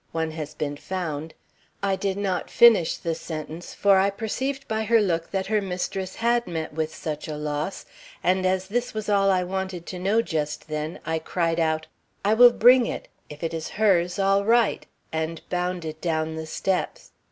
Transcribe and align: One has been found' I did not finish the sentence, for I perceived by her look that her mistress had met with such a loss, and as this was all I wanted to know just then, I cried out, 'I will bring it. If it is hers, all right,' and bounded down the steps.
One 0.13 0.31
has 0.31 0.55
been 0.55 0.77
found' 0.77 1.35
I 1.83 1.95
did 1.95 2.17
not 2.17 2.49
finish 2.49 2.97
the 2.97 3.13
sentence, 3.13 3.75
for 3.75 3.99
I 3.99 4.09
perceived 4.09 4.67
by 4.67 4.81
her 4.81 4.99
look 4.99 5.29
that 5.29 5.45
her 5.45 5.61
mistress 5.61 6.15
had 6.15 6.47
met 6.47 6.73
with 6.73 6.95
such 6.95 7.27
a 7.27 7.37
loss, 7.37 7.85
and 8.23 8.43
as 8.43 8.67
this 8.69 8.95
was 8.95 9.09
all 9.09 9.29
I 9.29 9.43
wanted 9.43 9.85
to 9.85 9.99
know 9.99 10.23
just 10.23 10.69
then, 10.69 10.99
I 11.05 11.19
cried 11.19 11.59
out, 11.59 11.85
'I 12.25 12.33
will 12.33 12.51
bring 12.51 12.87
it. 12.87 13.09
If 13.29 13.43
it 13.43 13.53
is 13.53 13.69
hers, 13.77 14.17
all 14.17 14.43
right,' 14.43 14.87
and 15.13 15.39
bounded 15.51 16.01
down 16.01 16.33
the 16.35 16.47
steps. 16.47 17.11